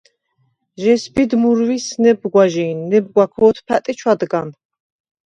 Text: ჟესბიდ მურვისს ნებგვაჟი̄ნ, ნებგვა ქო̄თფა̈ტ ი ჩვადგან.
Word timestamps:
ჟესბიდ 0.83 1.31
მურვისს 1.41 1.93
ნებგვაჟი̄ნ, 2.05 2.77
ნებგვა 2.89 3.25
ქო̄თფა̈ტ 3.35 3.85
ი 3.91 3.93
ჩვადგან. 3.99 4.49